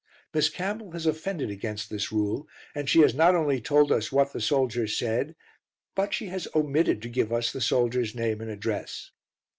Miss 0.33 0.49
Campbell 0.49 0.93
has 0.93 1.05
offended 1.05 1.51
against 1.51 1.91
this 1.91 2.11
rule, 2.11 2.47
and 2.73 2.89
she 2.89 3.01
has 3.01 3.13
not 3.13 3.35
only 3.35 3.61
told 3.61 3.91
us 3.91 4.11
what 4.11 4.33
the 4.33 4.41
soldier 4.41 4.87
said, 4.87 5.35
but 5.93 6.11
she 6.11 6.25
has 6.29 6.47
omitted 6.55 7.03
to 7.03 7.07
give 7.07 7.31
us 7.31 7.51
the 7.51 7.61
soldier's 7.61 8.15
name 8.15 8.41
and 8.41 8.49
address. 8.49 9.11